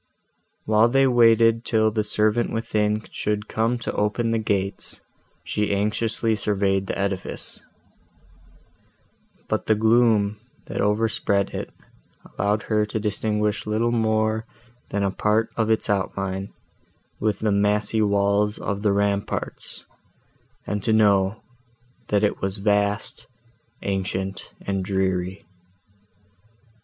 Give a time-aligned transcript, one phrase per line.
[0.65, 4.99] While they waited till the servant within should come to open the gates,
[5.43, 7.59] she anxiously surveyed the edifice:
[9.47, 11.71] but the gloom, that overspread it,
[12.25, 14.47] allowed her to distinguish little more
[14.89, 16.51] than a part of its outline,
[17.19, 19.85] with the massy walls of the ramparts,
[20.65, 21.43] and to know,
[22.07, 23.27] that it was vast,
[23.83, 25.45] ancient and dreary.